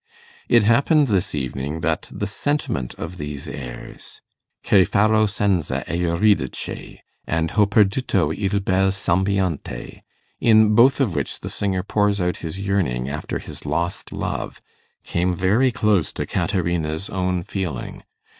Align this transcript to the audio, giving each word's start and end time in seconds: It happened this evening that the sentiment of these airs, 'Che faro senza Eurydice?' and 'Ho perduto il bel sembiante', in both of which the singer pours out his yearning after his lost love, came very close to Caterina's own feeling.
It 0.49 0.63
happened 0.63 1.09
this 1.09 1.35
evening 1.35 1.81
that 1.81 2.09
the 2.11 2.25
sentiment 2.25 2.95
of 2.95 3.17
these 3.17 3.47
airs, 3.47 4.19
'Che 4.63 4.83
faro 4.83 5.27
senza 5.27 5.83
Eurydice?' 5.87 6.97
and 7.27 7.51
'Ho 7.51 7.67
perduto 7.67 8.31
il 8.35 8.59
bel 8.61 8.89
sembiante', 8.89 10.01
in 10.39 10.73
both 10.73 11.01
of 11.01 11.13
which 11.13 11.41
the 11.41 11.49
singer 11.49 11.83
pours 11.83 12.19
out 12.19 12.37
his 12.37 12.59
yearning 12.59 13.09
after 13.09 13.37
his 13.37 13.63
lost 13.63 14.11
love, 14.11 14.59
came 15.03 15.35
very 15.35 15.71
close 15.71 16.11
to 16.13 16.25
Caterina's 16.25 17.07
own 17.11 17.43
feeling. 17.43 18.01